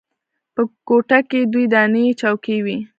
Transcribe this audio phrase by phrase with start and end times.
[0.53, 2.77] په کوټه کښې دوې دانې چوکۍ وې.